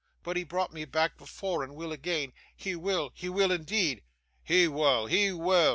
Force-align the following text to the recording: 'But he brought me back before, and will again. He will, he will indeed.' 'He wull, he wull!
'But 0.23 0.35
he 0.35 0.43
brought 0.43 0.73
me 0.73 0.83
back 0.85 1.15
before, 1.15 1.63
and 1.63 1.75
will 1.75 1.91
again. 1.91 2.33
He 2.57 2.75
will, 2.75 3.11
he 3.13 3.29
will 3.29 3.51
indeed.' 3.51 4.01
'He 4.43 4.67
wull, 4.67 5.05
he 5.05 5.31
wull! 5.31 5.69